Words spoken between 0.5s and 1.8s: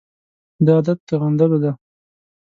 دا عادت د غندلو دی.